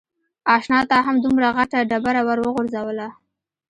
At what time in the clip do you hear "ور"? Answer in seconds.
2.27-2.39